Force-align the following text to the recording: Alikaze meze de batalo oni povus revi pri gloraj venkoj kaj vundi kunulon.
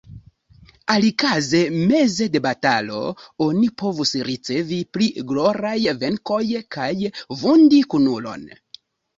Alikaze 0.93 1.59
meze 1.91 2.27
de 2.35 2.41
batalo 2.45 3.01
oni 3.49 3.69
povus 3.83 4.15
revi 4.31 4.81
pri 4.97 5.11
gloraj 5.33 5.77
venkoj 6.07 6.43
kaj 6.79 6.91
vundi 7.45 7.85
kunulon. 7.95 8.51